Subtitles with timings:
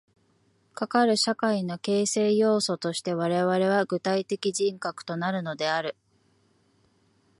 [0.73, 5.95] かかる社会の形成要素として我々は具体的人格となるのである。